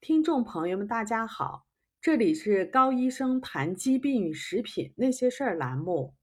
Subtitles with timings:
[0.00, 1.66] 听众朋友们，大家好，
[2.00, 6.14] 这里是高医生谈疾病与食品那些事儿栏目。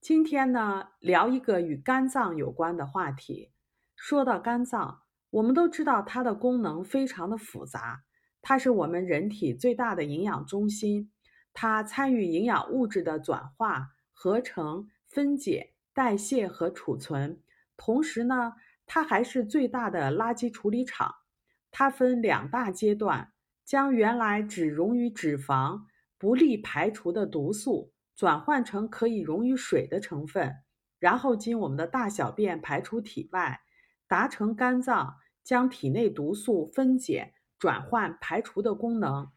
[0.00, 3.52] 今天呢，聊一个与肝脏有关的话题。
[3.94, 8.02] 说到肝脏，我们都知道它的功能非常的复杂，
[8.42, 11.12] 它是我们人体最大的营养中心，
[11.52, 17.40] 它参与营养物质的转化、合成、分解、代谢和储存，
[17.76, 18.54] 同时呢，
[18.86, 21.14] 它还是最大的垃圾处理厂。
[21.70, 23.32] 它分两大阶段，
[23.64, 25.82] 将原来只溶于脂肪、
[26.18, 30.56] 不利排除的毒素转换成可以溶于水的成分，
[30.98, 33.60] 然后经我们的大小便排出体外，
[34.06, 39.30] 达成肝脏将体内毒素分解、转换、排除的功能。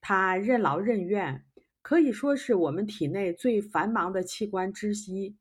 [0.00, 1.44] 它任劳任怨，
[1.80, 5.36] 可以说是我们体内最繁忙的器官之一。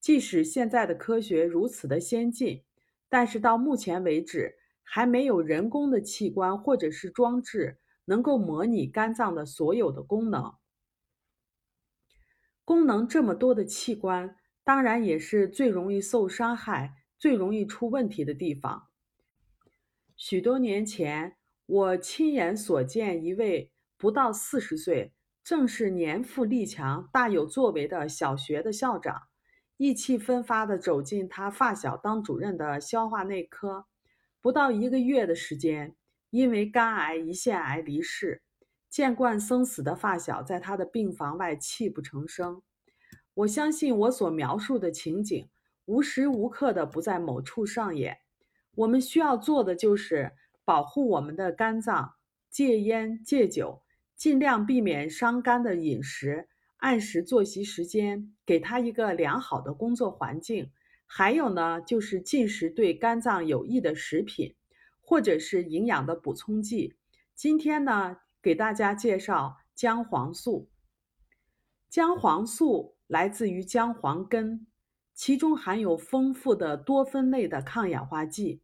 [0.00, 2.64] 即使现在的科学如此的先进，
[3.08, 4.56] 但是到目前为止。
[4.92, 10.54] 还没有人工的器官或者是装置能够模拟肝脏的所有的功能。
[12.64, 18.88] 功能这么多的器官，当然也是最容易受伤害、最容易出问题的地方。
[20.16, 21.36] 许多年前，
[21.66, 25.14] 我亲眼所见一位不到四十岁、
[25.44, 29.28] 正是年富力强、大有作为的小学的校长，
[29.76, 33.86] 意气风发地走进他发小当主任的消化内科。
[34.42, 35.94] 不到一个月的时间，
[36.30, 38.42] 因为肝癌、胰腺癌离世。
[38.88, 42.60] 见惯生死的发小在他的病房外泣不成声。
[43.34, 45.48] 我相信我所描述的情景
[45.84, 48.18] 无时无刻的不在某处上演。
[48.74, 50.32] 我们需要做的就是
[50.64, 52.14] 保护我们的肝脏，
[52.50, 53.82] 戒烟戒酒，
[54.16, 60.72] 尽量避免伤肝的饮食，按时作息时间，给他一个良好的工作环境。
[61.12, 64.54] 还有呢，就是进食对肝脏有益的食品，
[65.00, 66.94] 或者是营养的补充剂。
[67.34, 70.70] 今天呢，给大家介绍姜黄素。
[71.88, 74.68] 姜黄素来自于姜黄根，
[75.12, 78.62] 其中含有丰富的多酚类的抗氧化剂。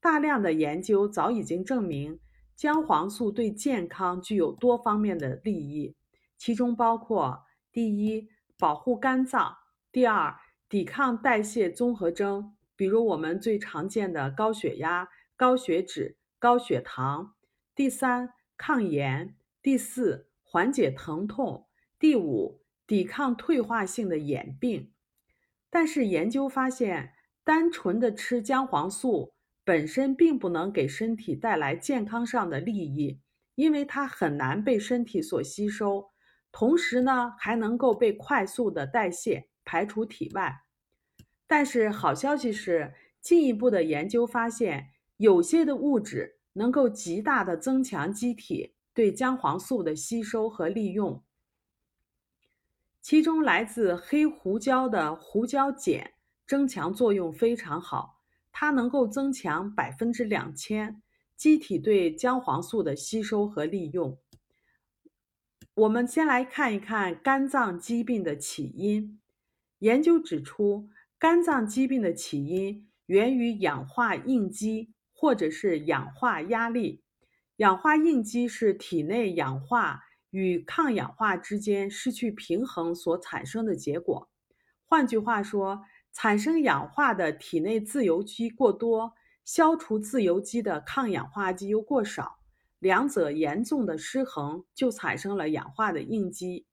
[0.00, 2.20] 大量的研究早已经证明，
[2.54, 5.96] 姜黄素对健康具有多方面的利益，
[6.38, 9.56] 其中包括：第一，保护肝脏；
[9.90, 10.36] 第二，
[10.72, 15.06] 抵抗代谢综合征，比如我们最常见的高血压、
[15.36, 17.34] 高血脂、高血糖。
[17.74, 21.66] 第三，抗炎；第四，缓解疼痛；
[21.98, 24.90] 第五，抵抗退化性的眼病。
[25.68, 27.12] 但是研究发现，
[27.44, 29.34] 单纯的吃姜黄素
[29.64, 33.20] 本身并不能给身体带来健康上的利益，
[33.56, 36.08] 因为它很难被身体所吸收，
[36.50, 39.50] 同时呢，还能够被快速的代谢。
[39.64, 40.62] 排除体外，
[41.46, 51.22] 但是好消息是，进一步的研究发现，有些的物质能够极大的增强机体对姜黄素的吸收和利用。
[53.00, 56.12] 其中来自黑胡椒的胡椒碱
[56.46, 58.20] 增强作用非常好，
[58.52, 61.02] 它能够增强百分之两千
[61.36, 64.18] 机体对姜黄素的吸收和利用。
[65.74, 69.18] 我们先来看一看肝脏疾病的起因。
[69.82, 70.88] 研究指出，
[71.18, 77.02] 肝脏疾病的起因源于氧化应激或者是氧化压力。
[77.56, 84.30] 氧化应激是体内氧化与抗氧化之间失去平衡所产生的结果。
[84.86, 85.82] 换句话说，
[86.12, 89.14] 产生氧化的体内自由基过多，
[89.44, 92.38] 消除自由基的抗氧化剂又过少，
[92.78, 96.66] 两者严重的失衡，就产生了氧化的应激。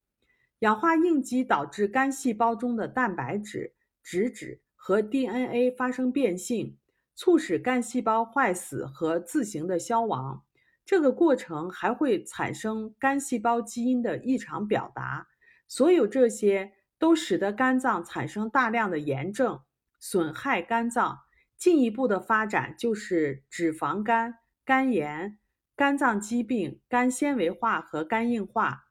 [0.60, 6.78] 氧化应激导致肝细胞中的蛋白质、脂质和 DNA 发生变性，
[7.16, 10.44] 促使肝细胞坏死和自行的消亡。
[10.86, 15.28] 这个过程还会产生肝细胞基因的异常表达。
[15.68, 19.62] 所有这些都使得肝脏产生大量的炎症，
[20.00, 21.20] 损害肝脏。
[21.58, 25.38] 进一步的发展就是脂肪肝、肝炎、
[25.76, 28.89] 肝脏疾病、肝纤维化和肝硬化。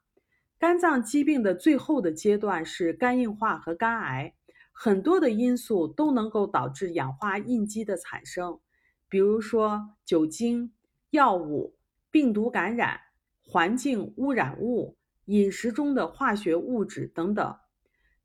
[0.59, 4.33] 肝脏疾病的最后的阶段是肝硬化和肝癌，
[4.73, 8.59] 很多的因素都能够导致氧化应激的产生，
[9.07, 10.73] 比如说酒精、
[11.11, 11.77] 药物、
[12.11, 12.99] 病毒感染、
[13.41, 14.97] 环境污染物、
[15.27, 17.55] 饮食中的化学物质等等。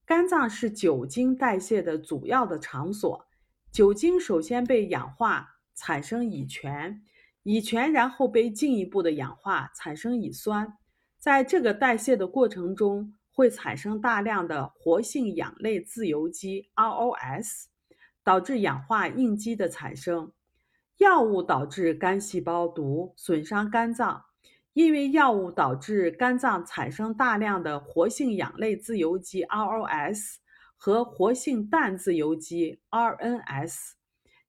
[0.05, 3.27] 肝脏是酒精代谢的主要的场所，
[3.71, 7.01] 酒精首先被氧化产生乙醛，
[7.45, 10.77] 乙醛然后被进一步的氧化产生乙酸。
[11.25, 17.65] 在这个代谢的过程中，会产生大量的活性氧类自由基 （ROS），
[18.23, 20.31] 导致氧化应激的产生。
[20.99, 24.23] 药物导致肝细胞毒损伤肝脏，
[24.75, 30.35] 因为药物导致肝脏产生大量的活性氧类自由基 ROS
[30.77, 33.93] 和活性氮自由基 RNS，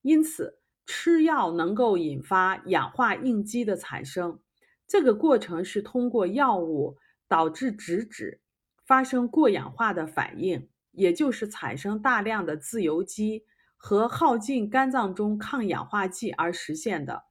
[0.01, 4.41] 因此吃药能够引发氧化应激的产生。
[4.87, 6.97] 这个过程是通过药物
[7.27, 8.41] 导致脂质
[8.85, 13.43] 发生过氧化的反应，也就是产生大量的自由基
[13.77, 17.25] 和耗尽肝脏中抗氧化剂而实现的。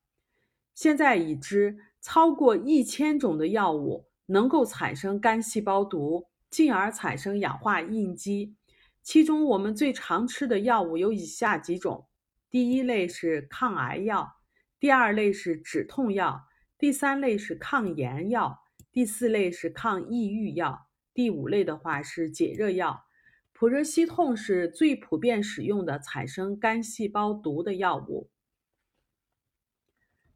[0.75, 1.79] 现在已知。
[2.07, 8.55] 超过一千种的药物能够产生肝细胞毒，进而产生氧化应激。
[9.03, 12.07] 其中，我们最常吃的药物有以下几种：
[12.51, 14.37] 第一类是抗癌药，
[14.79, 16.45] 第二类是止痛药，
[16.85, 23.07] 第三类是抗炎药，第四类是抗抑郁药，第五类的话是解热药。
[23.55, 28.29] 普热西痛是最普遍使用的产生肝细胞毒的药物。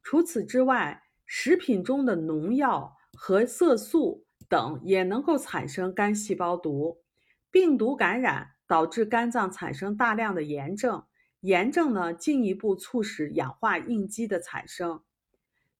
[0.02, 7.02] 除此之外，食品中的农药和色素等也能够产生肝细胞毒。
[7.50, 11.04] 病毒感染导致肝脏产生大量的炎症，
[11.40, 15.02] 炎症呢进一步促使氧化应激的产生。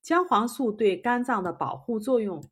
[0.08, 2.42] 姜黄素对肝脏的保护作用：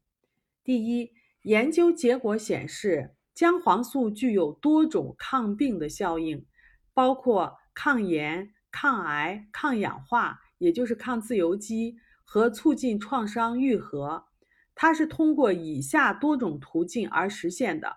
[0.62, 6.44] 第一，研究结果显示，姜黄素具有多种抗病的效应，
[6.92, 11.96] 包括抗炎、抗癌、抗氧化，也就是抗自由基。
[12.26, 14.26] 和促进创伤愈合，
[14.74, 17.96] 它是通过以下多种途径而实现的：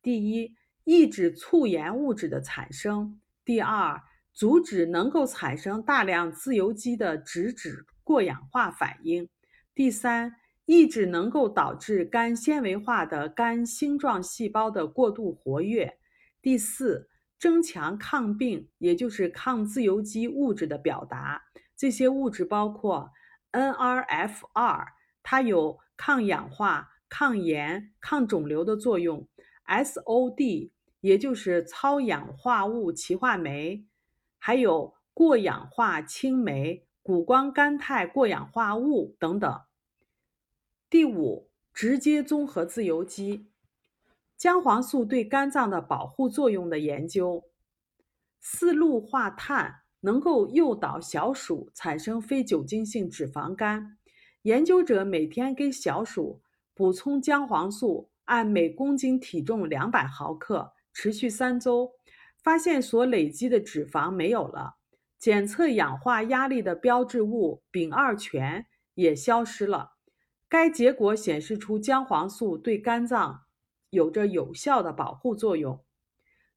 [0.00, 0.54] 第一，
[0.84, 4.00] 抑制促炎物质的产生；第二，
[4.32, 9.26] 阻止能够产生大量自由基的脂质过氧化反应；
[9.74, 10.34] 第三，
[10.64, 15.98] 抑制能够导致肝纤维化的肝星状细胞的过度活跃；
[16.40, 17.08] 第四，
[17.38, 21.42] 增强抗病，也就是抗自由基物质的表达。
[21.76, 23.10] 这些物质包括。
[23.52, 24.86] NRF2，
[25.22, 29.28] 它有抗氧化、抗炎、抗肿瘤的作用。
[29.66, 30.70] SOD，
[31.02, 33.84] 也就是超氧化物歧化酶，
[34.44, 39.62] 还有过氧化氢酶、谷胱甘肽过氧化物等等。
[40.90, 43.46] 第五，直接综合自由基。
[44.36, 47.44] 姜黄素对肝脏的保护作用的研究。
[48.40, 49.82] 四氯化碳。
[50.04, 53.98] 能够诱导小鼠产生非酒精性脂肪肝。
[54.42, 56.42] 研究者每天给小鼠
[56.74, 61.92] 补充姜黄素，按每公斤体重两百毫克，持续三周，
[62.42, 64.76] 发现所累积的脂肪没有了，
[65.18, 69.92] 检测氧化压力的标志物丙二醛也消失了。
[70.48, 73.42] 该结果显示出姜黄素对肝脏
[73.90, 75.80] 有着有效的保护作用。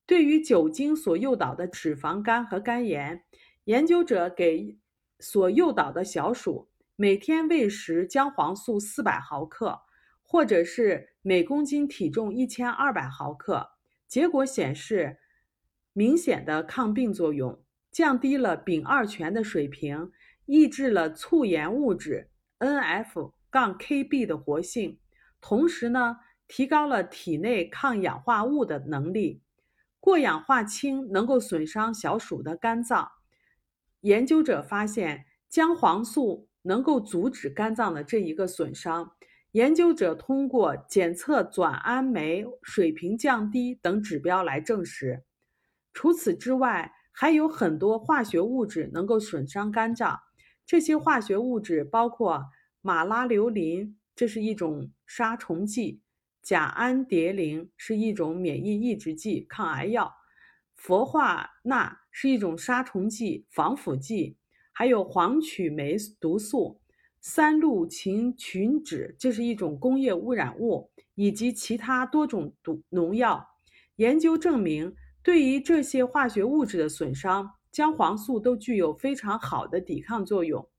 [0.06, 3.24] 对于酒精所诱导的脂肪肝和肝炎，
[3.66, 4.78] 研究者给
[5.20, 9.81] 所诱导的小鼠每天喂食姜黄素四百毫克，
[10.22, 13.72] 或者是每公斤体重一千二百毫克。
[14.08, 15.18] 结果显示
[15.97, 20.12] 明显的抗病作用，降低了丙二醛的水平，
[20.45, 25.00] 抑制了促炎物质 NF- 杠 KB 的活性，
[25.39, 26.18] 同时呢，
[26.50, 29.42] 提高了体内抗氧化物的能力。
[30.01, 33.09] 过氧化氢能够损伤小鼠的肝脏。
[34.01, 39.13] 研究者发现，姜黄素能够阻止肝脏的这一个损伤。
[39.53, 45.23] 研究者通过检测转氨酶水平降低等指标来证实。
[45.95, 50.19] 除此之外，还有很多化学物质能够损伤肝脏。
[50.66, 52.44] 这些化学物质包括
[52.81, 56.02] 马拉硫磷，这是一种杀虫剂。
[56.42, 60.14] 甲氨蝶呤是一种免疫抑制剂、抗癌药，
[60.75, 64.37] 氟化钠是一种杀虫剂、防腐剂，
[64.73, 66.81] 还有黄曲霉毒素、
[67.21, 73.47] 三氯氰群酯，这是一种工业污染物，以及其他多种毒农药。
[73.95, 74.94] 研究证明，
[75.26, 80.70] 对于这些化学物质的损伤，姜黄素都具有非常好的抵抗作用。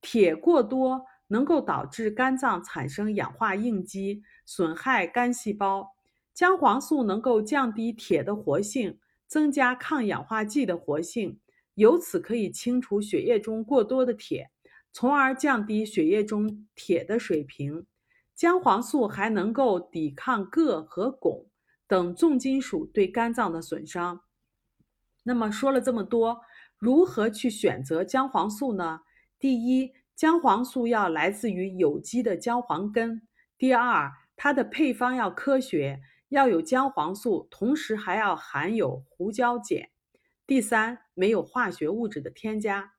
[0.00, 1.04] 铁过多。
[1.30, 5.90] 能够导致肝脏产生氧化应激，损害肝细胞。
[6.32, 11.38] 姜黄素能够降低铁的活性，增加抗氧化剂的活性，
[11.74, 14.50] 由此可以清除血液中过多的铁，
[14.90, 17.84] 从而降低血液中铁的水平。
[18.34, 21.47] 姜黄素还能够抵抗铬和汞
[21.88, 24.20] 等重金属对肝脏的损伤。
[25.24, 26.42] 那么说了这么多，
[26.78, 29.00] 如何去选择姜黄素呢？
[29.40, 29.92] 第一。
[30.18, 33.22] 姜黄素要来自于有机的姜黄根。
[33.56, 39.90] 第二，它的配方要科学，要有姜黄素，同时还要含有胡椒碱。
[40.44, 42.94] 第三，没有化学物质的添加。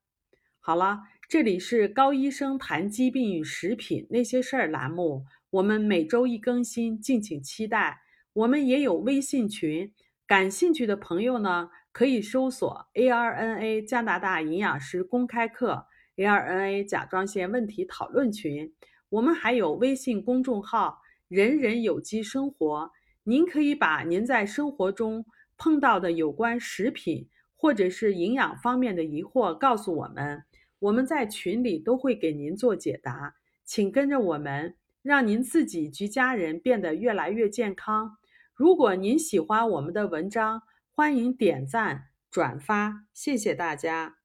[0.61, 7.99] 好了，这里是高医生谈疾病与食品那些事儿栏目，我们每周一更新，敬请期待。
[8.33, 9.91] 我们也有微信群，
[10.27, 18.73] 感兴趣的朋友呢，可以搜索 ARNA 加拿大营养师公开课、ARNA 甲状腺问题讨论群。
[19.09, 22.91] 我们还有微信公众号“人人有机生活”，
[23.25, 25.25] 您可以把您在生活中
[25.57, 30.43] 碰到的有关食品或者是营养方面的疑惑告诉我们。
[30.77, 34.75] 我们在群里都会给您做解答，请跟着我们，
[35.09, 38.19] 让您自己及家人变得越来越健康。
[38.53, 40.61] 如果您喜欢我们的文章，
[40.91, 44.18] 欢迎点赞转发，谢谢大家。